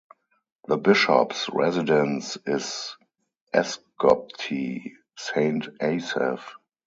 [0.67, 2.97] The Bishop's residence is
[3.53, 6.55] Esgobty, Saint Asaph.